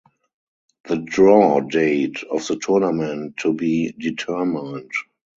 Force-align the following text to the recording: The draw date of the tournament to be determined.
The 0.85 0.95
draw 0.97 1.59
date 1.59 2.23
of 2.31 2.47
the 2.47 2.55
tournament 2.55 3.37
to 3.41 3.53
be 3.53 3.93
determined. 3.99 4.89